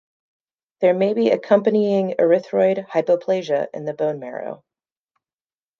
[0.79, 4.63] There may be accompanying erythroid hypoplasia in the bone marrow.